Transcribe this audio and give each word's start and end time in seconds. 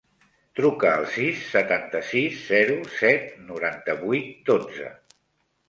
Truca 0.59 0.87
al 0.99 1.05
sis, 1.15 1.43
setanta-sis, 1.49 2.41
zero, 2.47 2.79
set, 3.03 3.31
noranta-vuit, 3.53 4.35
dotze. 4.51 4.93